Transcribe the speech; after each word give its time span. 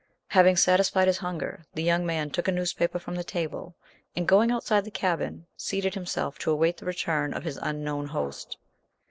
Having 0.29 0.55
satisfied 0.55 1.05
his 1.07 1.19
hunger, 1.19 1.63
the 1.75 1.83
young 1.83 2.07
man 2.07 2.31
took 2.31 2.47
a 2.47 2.51
newspaper 2.51 2.97
from 2.97 3.13
the 3.13 3.23
table, 3.23 3.75
and, 4.15 4.27
going 4.27 4.49
outside 4.51 4.83
the 4.83 4.89
cabin, 4.89 5.45
seated 5.55 5.93
himself 5.93 6.39
to 6.39 6.49
await 6.49 6.77
the 6.77 6.87
return 6.87 7.35
of 7.35 7.43
his 7.43 7.59
unknown 7.61 8.07
host. 8.07 8.57